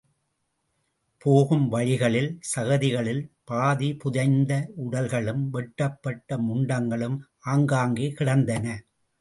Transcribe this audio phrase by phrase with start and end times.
[1.17, 4.51] போகும் வழிகளில், சகதிகளில், பாதிபுதைந்த
[4.75, 7.17] உடல்களும், வெட்டுப்பட்ட முண்டங்களும்
[7.39, 8.65] ஆங்காங்கே கிடந்தன.